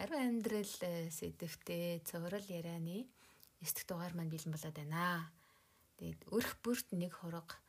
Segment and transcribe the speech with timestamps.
[0.00, 3.04] ариун амьдрал э, сэдвтэ цоврал ярианы
[3.60, 5.28] 9 дахь дугаар маань бэлэн болоод байна.
[6.00, 7.60] Тэгээд өрх бүрт нэг хураг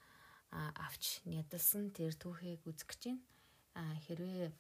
[0.52, 3.02] авч ядалсан тэр түүхийг үзэх гэж
[3.76, 4.00] байна.
[4.08, 4.56] Хэрвээ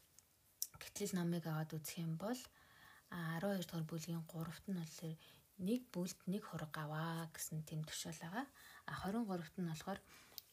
[0.83, 2.35] гэтэл номыг аваад үзэх юм бол
[3.07, 5.15] 12 дугаар бүлгийн 3-т нь болохоор
[5.63, 8.45] нэг бүлд нэг хураг аваа гэсэн тэм төшөөл байгаа.
[8.91, 9.99] А 23-т нь болохоор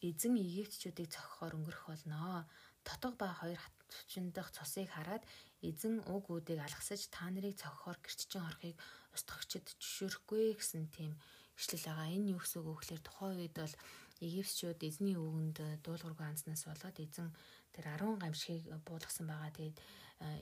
[0.07, 2.47] эзэн Египтчүүдийг цохихоор өнгөрөх болноо.
[2.87, 3.59] Тотго ба хоёр
[3.95, 5.25] хатчин дахь цусыг хараад
[5.63, 8.77] эзэн уг үүдийг алгасаж та нарыг цохихоор гэрччин орохыг
[9.15, 11.13] устгагчд жишүүрэхгүй гэсэн тийм
[11.59, 12.15] ишлэл байгаа.
[12.15, 13.75] Энэ юу гэсэн үг вэ гэхээр тухайн үед бол
[14.19, 17.31] Египтчүүд эзний үгэнд дуулуургүй анзнаас болоод эзэн
[17.71, 19.55] тэр 10 гамшигыг буулгасан байгаа.
[19.55, 19.79] Тэгээд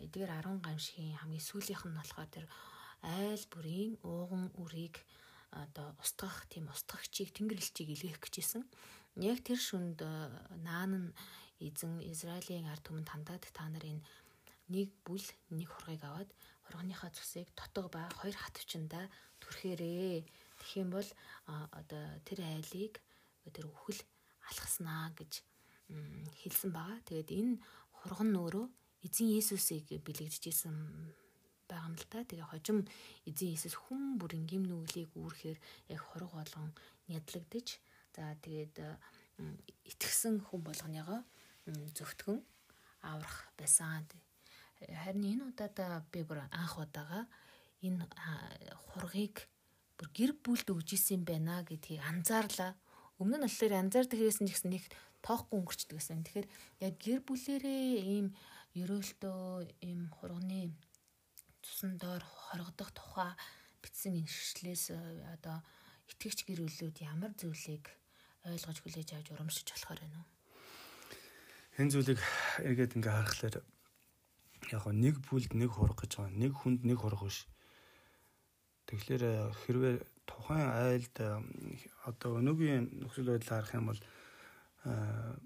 [0.08, 2.46] эдгээр 10 гамшигын хамгийн сүүлийнх нь болохоор тэр
[3.04, 4.96] айл бүрийн ууган үрийг
[5.52, 8.64] одоо устгах тийм устгагчийг тэнгэр элчийг илгээх гэжсэн.
[9.20, 10.00] Яг тэр шүнд
[10.64, 11.08] наан нь
[11.60, 14.00] эзэн Израилийн ард түмэнд хандаад та нарын
[14.68, 15.22] нэг бүл
[15.54, 16.30] нэг хургийг аваад
[16.66, 19.06] хургийнхаа цусыг тотго ба хоёр хатвчандаа
[19.40, 20.26] түрхээрээ.
[20.58, 21.08] Тэгэх юм бол
[21.46, 22.98] одоо тэр айлыг
[23.54, 24.00] тэр үхэл
[24.50, 25.32] алхаснаа гэж
[26.42, 26.98] хэлсэн байгаа.
[27.06, 27.54] Тэгээд энэ
[28.02, 28.66] хурган нөөрөө
[29.06, 30.74] эзэн Есүсийг бэлэгдэжсэн
[31.70, 32.26] байгаа юм л та.
[32.26, 32.78] Тэгээ хожим
[33.22, 35.58] эзэн Есүс хүн бүрийн гим нүглийг үүрхээр
[35.94, 36.74] яг хорог болгон
[37.06, 37.78] нядлагдаж
[38.14, 38.82] за тэгээд
[39.86, 41.22] итгэсэн хүн болгоныгоо
[41.66, 42.38] зөвтгөн
[43.02, 44.06] аврах байсан.
[44.80, 47.26] Харин энэ удаад би бүр анх удаага
[47.82, 48.06] энэ
[48.92, 49.48] хургийг
[49.96, 52.76] бүр гэр бүлд өгж исэн байна гэдгийг анзаарлаа.
[53.18, 54.84] Өмнө нь болохоор анзаардаг хэрэгсэн гэсэн нэг
[55.24, 56.24] тоохгүй өнгөрчдөг гэсэн.
[56.24, 56.48] Тэгэхээр
[56.84, 58.26] яг гэр бүлэрээ ийм
[58.76, 59.40] ерөөлтөө
[59.88, 60.76] ийм хурганы
[61.64, 63.32] цусан доор хоргодох тухай
[63.80, 64.92] бичсэн иншчлээс
[65.34, 65.64] одоо
[66.12, 67.88] итгэгч гэр бүлүүд ямар зүйлийг
[68.44, 70.35] ойлгож хүлээж авч урамшиж болохоор байна уу?
[71.76, 72.20] Энэ зүйлийг
[72.64, 73.60] эргээд ингээ харахаар
[74.72, 76.32] яг нэг бүлд нэг хурах гэж байгаа.
[76.32, 77.44] Нэг хүнд нэг хурах биш.
[78.88, 81.36] Тэгэхээр э, хэрвээ тухайн айлд э,
[82.08, 84.00] одоо өнөөгийн нөхцөл байдлаар харах юм бол
[84.88, 85.36] э,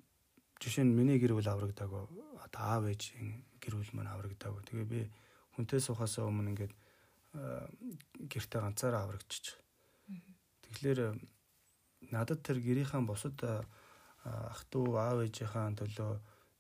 [0.63, 1.91] жишээ нь миний гэр бүл аврагдаг.
[1.91, 4.55] Одоо аав ээжийн гэр бүл маань аврагдаг.
[4.71, 5.01] Тэгээ би
[5.59, 6.75] хүнтэй сухасаа өмнө ингээд
[8.31, 9.59] гэртээ ганцаараа аврагчиж.
[10.63, 11.19] Тэгэхээр
[12.15, 13.35] надад тэр гэрийнхэн бусад
[14.25, 16.13] ах トゥ аав ээжийнхээ төлөө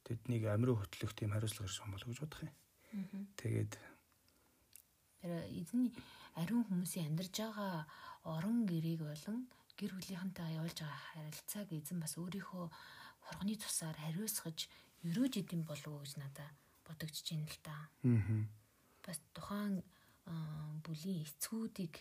[0.05, 2.55] тэднийг амируу хөтлөх тийм хариуцлага ирсэн болов гэж бодох юм.
[3.37, 3.73] Тэгээд
[5.53, 5.93] эзний
[6.35, 7.85] ариун хүмүүсийн амьдарж байгаа
[8.25, 12.65] орон гэрийг болон гэр бүлийнхэнтэйгээ явуулж байгаа харилцааг эзэн бас өөрийнхөө
[13.25, 14.59] хоргоны тусаар хариуцгаж
[15.05, 16.55] өрөөж идэм болов уу гэж надад
[16.89, 17.77] бодогдож байна л та.
[18.05, 18.45] Аа.
[19.05, 19.85] Бас тухайн
[20.85, 21.95] бүлийн эцгүүдийг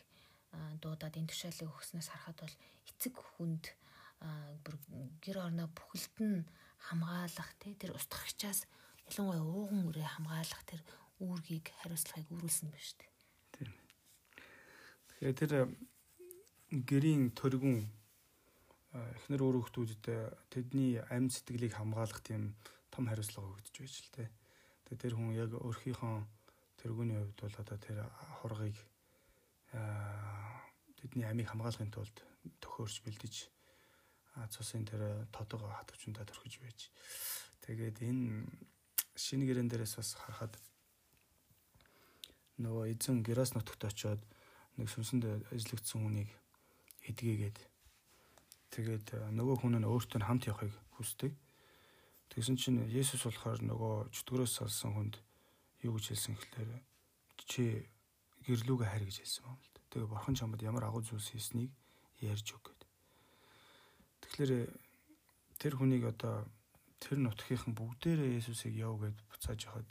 [0.81, 2.55] дуудаад энэ тушаалыг өгснөөс харахад бол
[2.89, 3.65] эцэг хүнд
[4.63, 4.75] бүр
[5.23, 6.43] гэр орноо бүхэлд нь
[6.87, 8.67] хамгаалах тий тэр устгагчаас
[9.07, 10.81] ялангуяа ууган үрээ хамгаалах тэр
[11.19, 13.11] үүргийг хариуцлагыг үүрүүлсэн байна шүү дээ.
[13.55, 13.71] Тийм.
[15.07, 15.53] Тэгэхээр тэр
[16.89, 17.77] гэрийн төргүн
[18.93, 20.05] эхнэр өөр хүмүүстүүдэд
[20.53, 22.55] тэдний амь сэтгэлийг хамгаалах тийм
[22.93, 24.27] том хариуцлага өгдөж байж л тий.
[24.87, 26.15] Тэгээ тэр хүн яг өөрхийнхөө
[26.79, 27.97] тэргүүний хувьд бол одоо тэр
[28.39, 28.77] хургыг
[30.99, 32.17] тэдний амийг хамгаалахын тулд
[32.63, 33.35] төхөөрч бэлдэж
[34.53, 36.89] цусын тэр тодого хатвчундаа төрхөж байж.
[37.65, 38.45] Тэгээд энэ
[39.15, 40.53] шинэ гэрэн дээрээс бас харахад
[42.59, 44.21] нөгөө эзэн Герас нутагт очиод
[44.75, 45.23] нэг сүнсэнд
[45.55, 46.29] эзлэгдсэн хүнийг
[47.07, 47.57] эдгээгээд
[48.75, 51.33] тэгээд нөгөө хүн нь өөртөө хамт явахыг хүсдэг.
[52.29, 55.15] Тэгсэн чинь Есүс болохоор нөгөө чөтгөрөөс салсан хүнд
[55.87, 56.71] юу гэж хэлсэн гэхээр
[57.49, 57.63] чи
[58.45, 59.71] гэрлүүгээ харь гэж хэлсэн юм л.
[59.89, 61.71] Тэгээ бурхан чамд ямар агуу зүйлс хийснийг
[62.21, 62.81] ярьж өг гэд.
[64.39, 64.71] Тэгэхээр
[65.59, 66.47] тэр хүнийг одоо
[67.03, 69.89] тэр нутгийнхан бүгдээрээ Есүсийг яв гэд буцааж яхад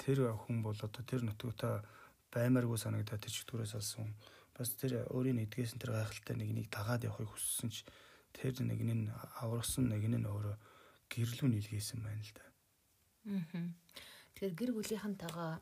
[0.00, 1.84] тэр хүн бол одоо тэр нутагтаа
[2.32, 4.16] баймааргүй санагдаад тэр чөтгөрөөс алсан.
[4.56, 7.84] Бас тэр өөрийн эдгээсэн тэр гайхалтай нэгнийг дагаад явахыг хүссэн ч
[8.32, 9.12] тэр нэг нь
[9.44, 10.56] аврагсан нэг нь өөрөө
[11.12, 12.44] гэрлүү нийлгээсэн байна л да.
[13.36, 13.68] Аа.
[14.32, 15.52] Тэгэхээр гэр бүлийнхэнтэйгээ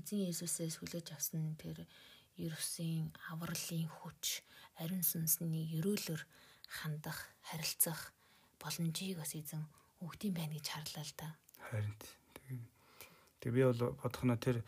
[0.00, 1.84] эзэн Есүсээс хүлээж авсан тэр
[2.40, 4.42] Ерөсийн авралын хүч,
[4.80, 6.22] ариун сүнсний ерөөлөөр
[6.68, 8.12] хандах, харилцах
[8.60, 9.64] боломжийг бас эзэн
[10.00, 11.28] өгдөм байна гэж харлаа л да.
[11.70, 11.94] Харин
[13.44, 14.64] тэгээ би бол бодох нь тэр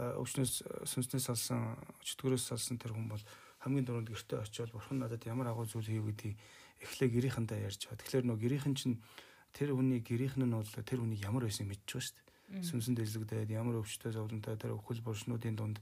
[0.00, 3.20] өвчнөөс сүнснээс салсан, чөтгөрөөс салсан тэр хүн бол
[3.60, 6.36] хамгийн дөрөнд гэртээ очиод бурхан надад ямар агуу зүйл хийв гэдгийг
[6.80, 8.00] эхлээ гэрийнхэндээ ярьж байгаа.
[8.00, 8.96] Тэгэхээр нөө гэрийнхэн чинь
[9.52, 12.64] тэр хүний гэрийнхэн нь бол тэр хүний ямар байсан мэдчихв шүү дээ.
[12.64, 15.78] Сүнсэнд эзлэгдээд ямар өвчтөй зовлонтой тэр өхөл буршнуудын дунд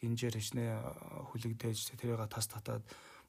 [0.00, 2.84] гинжээр хичнээн хүлэгдээж тэрийг тас татаад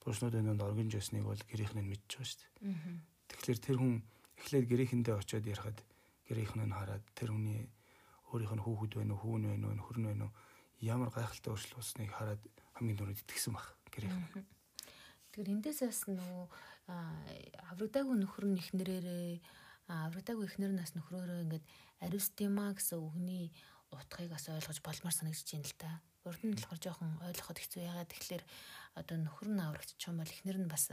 [0.07, 3.27] буршнуудын донд оргинж ясныг бол гэрийнх нь мэдчихэж байгаа шүү дээ.
[3.27, 3.93] Тэгэхээр тэр хүн
[4.39, 5.79] эхлээд гэрийнхэндээ очиод ярихад
[6.31, 7.67] гэрийнх нь хараад тэр хүний
[8.31, 10.33] өөрийнх нь хүүхэд байна уу, хүүн байна уу, нөхөр нь байна уу
[10.81, 12.41] ямар гайхалтай өөрчлөлт болсныг хараад
[12.77, 14.13] хамгийн түрүүнд итгэсэн баг гэрээ.
[15.33, 16.45] Тэгэхээр эндээс бас нөгөө
[17.73, 19.41] аврагдаагүй нөхөр нь ихнэрээрээ
[19.89, 21.65] аврагдаагүй ихнэр нас нөхрөөрөө ингээд
[22.05, 23.49] аристима гэсэн үгний
[23.89, 25.91] утгыг бас ойлгож болмоор санагдаж байна л та.
[26.27, 28.43] Урд нь болохоор жоохон ойлгоход хэцүү ягаад тэгэхээр
[28.97, 30.89] одоо нөхөр нь аврагдчих юм бол эхнэр нь бас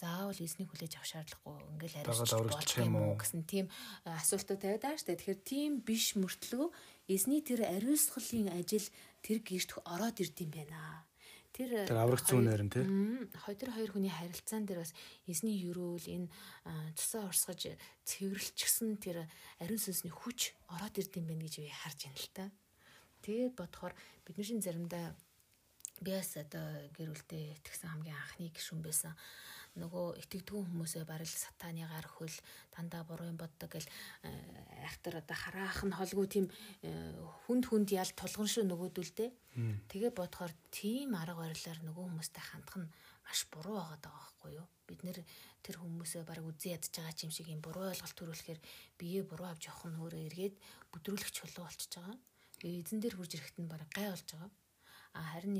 [0.00, 3.66] заавал эзнийг хүлээж авах шаардлагагүй ингээл арилж болох юм уу гэсэн тийм
[4.08, 5.20] асуултууд тавиад байгаа шүү дээ.
[5.20, 6.66] Тэгэхээр тийм биш мөртлөө
[7.12, 8.86] эзний тэр ариусгалын ажил
[9.22, 11.06] тэр гэрт ороод ирд юм байна.
[11.52, 12.84] Тэр тэр аврагц зүүнээр нь тий.
[13.60, 14.96] Тэр хоёр хүний харилцаан дээр бас
[15.28, 16.32] эзний юрөөл энэ
[16.96, 17.76] цусаа урсгаж
[18.08, 19.28] цэвэрлчихсэн тэр
[19.60, 22.44] ариун сүнсний хүч ороод ирд юм байна гэж би харж байна л та.
[23.20, 23.92] Тэгээд бодохоор
[24.24, 25.12] бидний шин заримдаа
[26.02, 26.66] би бас одоо
[26.98, 29.14] гэр бүлдээ итгэсэн хамгийн анхны гишүүн байсан.
[29.72, 32.36] Нөгөө итгэдэггүй хүмүүсээ барил сатаны гар хөл
[32.76, 34.28] дандаа буруу юм боддог гэл э,
[34.84, 36.46] айхтар одоо хараах нь холгүй тийм
[36.84, 37.16] э,
[37.48, 39.28] хүнд хүнд ял тулган шүү нөгөөдөлдөө
[39.88, 42.92] тэгээ бодохоор тийм арга барилаар нөгөө хүмүүстэй хандах нь
[43.24, 44.68] маш буруу байгаа байхгүй юу?
[44.84, 45.24] Бид нэр
[45.64, 48.60] тэр хүмүүсээ баг үзэн ядж байгаа юм шиг юм буруу ойлголт төрүүлэхээр
[49.00, 50.54] биеэ буруу авч явах нь өөрөө эргээд
[50.92, 52.16] бүдрүүлэх чулуу болчихж байгаа.
[52.60, 54.52] Эзэн дээр хурж ирэхэд нь баг гай болж байгаа
[55.12, 55.56] харин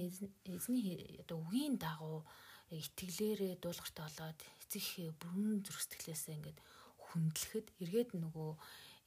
[0.48, 2.24] эзний одоо үгийн дагуу
[2.72, 6.58] итгэлээрээ дуулгартай болоод эцэг бүрэн зөрсгөлээсээ ингээд
[7.04, 8.50] хүндлэхэд эргээд нөгөө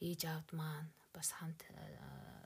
[0.05, 1.65] ээж аавд маань бас хамт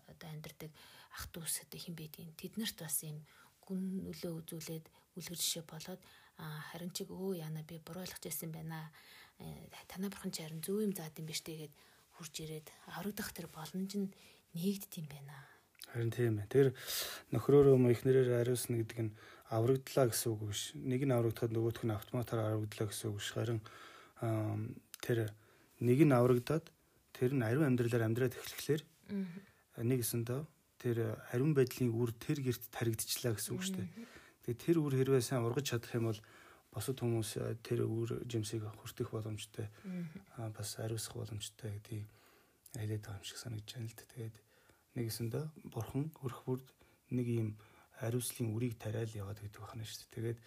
[0.08, 0.72] одоо амьдардаг
[1.16, 3.20] ах дүүс одоо хин байдгийг тэд нарт бас юм
[3.68, 4.86] гүн нөлөө үзүүлээд
[5.20, 6.02] үлгэр жишээ болоод
[6.72, 8.88] харин чиг өө яана би буруу ойлгож байсан байна.
[9.44, 11.74] Э, танаа бурхан ч харин зөв юм заад юм биш тэгээд
[12.16, 14.08] хурж ирээд аврагдах тэр боломж нь
[14.56, 15.59] нэгдд юм байна
[15.94, 16.68] харин тийм ээ тэр
[17.34, 19.12] нөхрөөрөө ихнэрээр ариусна гэдэг нь
[19.50, 20.62] аврагдлаа гэсэн үг биш.
[20.78, 23.30] Нэг нь аврагдахад нөгөөх нь автоматар аврагдлаа гэсэн үг биш.
[23.34, 23.60] Харин
[25.02, 25.34] тэр
[25.82, 26.66] нэг нь аврагдаад
[27.18, 28.82] тэр нь ариун амьдралаар амьдраад эхлэхлээр
[29.82, 30.42] нэг гэсэндээ
[30.78, 30.98] тэр
[31.34, 33.90] ариун байдлын үр тэр герт таригдчихлаа гэсэн үг шүү дээ.
[34.46, 36.22] Тэгээ тэр үр хэрвээ сайн ургаж чадах юм бол
[36.70, 37.32] босод хүмүүс
[37.66, 39.68] тэр үр жимсийг хүртэх боломжтой.
[40.38, 42.08] Аа бас ариусгах боломжтой гэдгийг
[42.78, 44.06] хэлээд байгаа юм шиг санагдаж байна л да.
[44.14, 44.36] Тэгээд
[44.96, 46.68] нэг гэсэндээ бурхан өрх бүрд
[47.14, 47.50] нэг юм
[48.00, 50.16] ариуслын үрийг тариал яваад гэдэг байна шүү дээ.
[50.16, 50.40] Тэгээд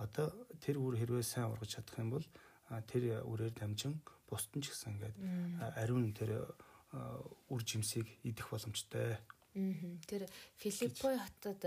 [0.00, 0.26] одоо
[0.62, 2.26] тэр үр хэрвээ сайн ургаж чадах юм бол
[2.86, 4.00] тэр үрээр дамжин
[4.30, 5.16] бусд нь ч гэсэн ингээд
[5.76, 6.54] ариун тэр
[7.50, 9.18] үр жимсийг идэх боломжтой.
[10.06, 11.62] Тэр Филиппой хотод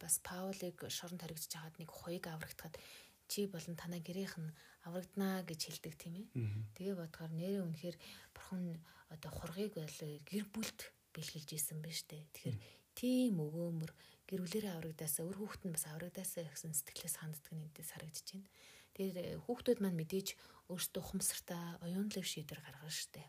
[0.00, 2.80] бас Паулыг шоронд харагдаж хагаад нэг хоёг аврагдахад
[3.28, 4.54] чи болон танаа гэрийнх нь
[4.88, 6.26] аврагдана гэж хэлдэг тийм ээ.
[6.74, 7.96] Тэгээ бодохоор нэрээ үнэхээр
[8.32, 8.80] бурхан
[9.12, 10.80] одоо хургийг бол гэр бүлд
[11.14, 12.24] бэлгэлж исэн байна дээ.
[12.34, 12.58] Тэгэхээр
[12.94, 13.92] тийм өгөөмөр
[14.28, 18.48] гэр бүлэрээ аврагдаасаа өр хүүхэд нь бас аврагдаасаа гэсэн сэтгэлээс ханддаг нь эндээс харагдаж байна.
[18.94, 19.16] Тэгээд
[19.46, 20.28] хүүхдүүд маань мэдээж
[20.70, 23.22] өөрсдөө ухамсартаа оюунлаг шийдвэр гаргана штэ.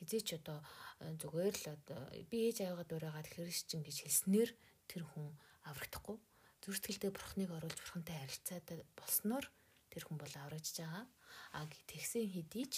[0.00, 0.58] Хизээч одоо
[1.00, 4.50] э, зүгээр л одоо би ээж аваагаа дуурайгаад христчин гэж хэлснээр
[4.90, 5.32] тэр хүн
[5.68, 6.18] аврагдахгүй.
[6.64, 8.66] Зүрстгэлдээ бурхныг оруулж бурхантай харилцаад
[8.96, 9.46] болсноор
[9.92, 11.06] тэр хүн бол аврагдж байгаа.
[11.54, 12.74] А тэгсэн хэдий ч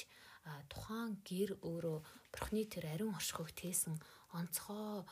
[0.70, 1.98] тухайн гэр өөрөө
[2.30, 3.98] бурхны тэр ариун оршихыг тээсэн
[4.32, 5.04] онцгой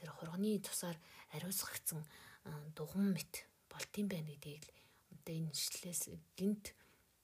[0.00, 0.96] тэр хурганы тусаар
[1.36, 2.00] ариусгагдсан
[2.76, 4.72] дугуун мэт болтын байна гэдгийг л
[5.20, 6.72] одоо энэ шитлээс гинт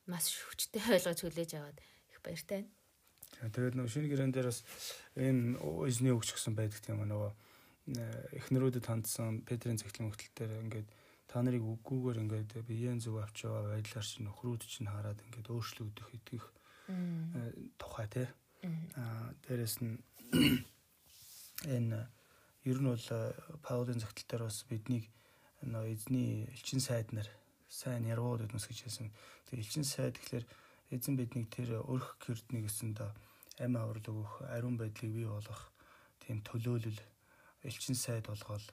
[0.07, 1.79] маш хүчтэй ойлгож хүлээж аваад
[2.13, 2.69] их баяртай
[3.41, 3.53] байна.
[3.53, 4.61] Тэгээд нөгөө шинэ гэрэн дээр бас
[5.17, 5.59] энэ
[5.89, 7.33] эзний өгч гсэн байдаг тийм нөгөө
[7.87, 10.89] эхнэрүүдэд хандсан Петрийн цагтлын хөлтөл дээр ингээд
[11.31, 16.09] та нарыг үггүйгээр ингээд биеийн зөв авч яваа байдлаар чинь нөхрүүд чинь хараад ингээд өөрчлөгдөх
[16.17, 16.47] итгэх
[17.79, 18.29] тухай тий.
[18.99, 19.99] Аа дээрэс нь
[21.67, 22.07] энэ
[22.65, 25.11] ер нь бол э, Паулийн загтал дээр бас биднийг
[25.63, 27.29] нөө эзний элчин сайд нар
[27.69, 29.11] сайн яргууд өгнөс гэж хэлсэн.
[29.51, 30.47] Тэгээ элчин сайд гэхэлэр
[30.95, 33.03] эзэн биднийг тэр өрх гэрдний гэсэнд
[33.59, 35.73] амь аврал өгөх, ариун байдлыг бий болгох
[36.23, 37.01] тийм төлөөлөл
[37.67, 38.67] элчин сайд болгоод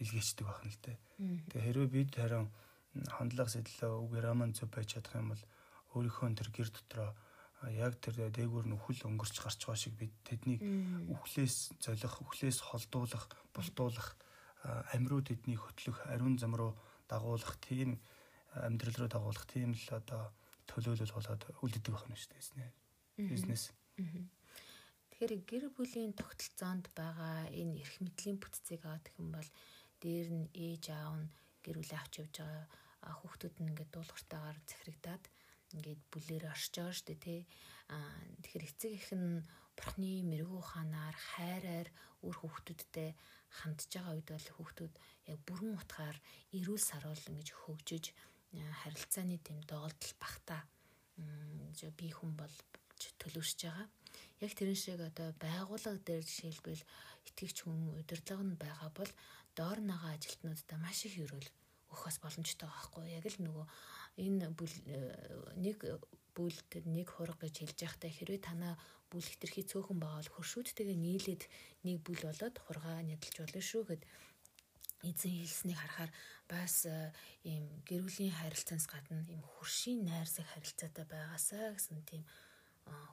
[0.00, 0.96] илгээчдэг байна л дээ.
[1.52, 2.48] Тэгээ хэрвээ бид харин
[3.12, 5.44] хандлага сэтлээ үгээр аман зөв байж чадах юм бол
[5.94, 7.10] өөрийнхөө тэр гэр дотроо
[7.68, 10.64] яг тэр дээгүүр нь үхэл өнгөрч гарч байгаа шиг бид тэднийг
[11.12, 14.16] үхлээс золих, үхлээс холдуулах, бултуулах,
[14.96, 16.72] амирууд эднийг хөтлөх, ариун зам руу
[17.04, 18.00] дагуулах тийм
[18.56, 20.32] амьдрал руу дагуулах тийм л одоо
[20.72, 22.72] төлөөлөл болоод үлддэг байна шүү дээ.
[23.28, 23.74] Бизнес.
[25.12, 29.48] Тэгэхээр гэр бүлийн тогтолцоонд байгаа энэ эрх мэдлийн бүтцийг авах юм бол
[30.00, 31.28] дээр нь ээж аав нь
[31.60, 32.64] гэр бүлээ авч явж байгаа
[33.20, 35.24] хүүхдүүд нь ингээд дуулууртаагаар захирагдаад
[35.74, 37.40] ингээд бүлээр оршиж байгаа дээ тий.
[37.94, 39.44] Аа тэгэхээр эцэг их нь
[39.76, 41.88] бурхны мэрэгүү ханаар хайраар
[42.26, 43.10] үр хүүхдүүдтэй
[43.58, 44.94] хандж байгаа үед бол хүүхдүүд
[45.32, 46.16] яг бүрэн утгаар
[46.56, 48.04] эрүүл саруул ингэж хөгжиж
[48.82, 50.60] харилцааны тэм доолдол багтаа
[51.98, 52.54] би хүн бол
[53.20, 53.86] төлөвшөж байгаа.
[54.44, 56.82] яг тэрэн шиг одоо байгууллага дээр жишээлбэл
[57.28, 59.12] итгэгч хүн удирдлага нь байгаа бол
[59.58, 61.48] доор нагаа ажилтнуудаа маш их өрөөл
[61.90, 63.66] өгөх бас боломжтой байхгүй яг л нөгөө
[64.16, 64.50] энэ
[65.60, 65.78] нэг
[66.34, 68.74] бүлд нэг хураг гэж хэлж байхдаа хэрвээ танаа
[69.10, 71.42] бүл хитрхи цөөхөн байгаа бол хөршүүдтэйгээ нийлээд
[71.86, 74.02] нэг бүл болоод хургаа нядалж болно шүү гэд
[75.02, 76.12] эзэн хэлснийг харахаар
[76.46, 76.86] бас
[77.42, 82.22] ийм гэр бүлийн харилцаанаас гадна ийм хөршийн найрсаг харилцаатай байгаасаа гэсэн тийм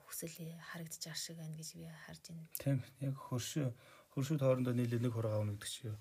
[0.06, 0.36] хүсэл
[0.70, 2.46] харагдаж байгаа шиг байна гэж би харж байна.
[2.60, 3.68] Тийм яг хөршөө
[4.14, 5.98] хөршүүд хоорондоо нийлээ нэг хураг аавна гэдэг чинь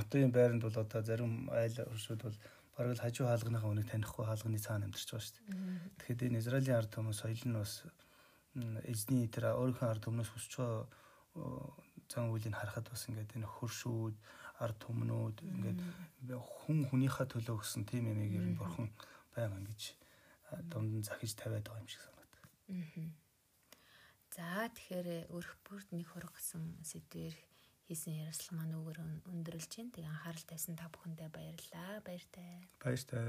[0.00, 2.38] одоо энэ байранд бол одоо зарим айл хөршүүд бол
[2.76, 5.48] бараг л хажуу хаалганыхаа үнийг танихгүй хаалганы цаана амьдарч байгаа шүү дээ.
[5.96, 7.72] Тэгэхээр энэ Израилийн ард түмэн соёл нь бас
[8.84, 10.84] эзний тэр өөрийнхөө ард түмнөөс хүсч байгаа
[12.08, 14.14] зан үйлийг харахад бас ингээд энэ хөршүүд
[14.60, 15.80] ард түмнүүд ингээд
[16.32, 18.88] хүн хүнийхээ төлөө өгсөн тийм ер нь бурхан
[19.34, 19.80] байгаа гэж
[20.70, 22.44] дунд нь захиж тавиад байгаа юм шиг санагдав.
[24.36, 27.34] За тэгэхээр өрх бүрд нэг хураг гэсэн сэдвэр
[27.86, 28.98] хийсэн ярилцлага маань өгөр
[29.30, 29.94] өндөрлж байна.
[29.94, 32.02] Тэгээ анхаарал тавьсан та бүхэндээ баярлалаа.
[32.02, 32.66] Баяртай.
[32.82, 33.26] Баяртай.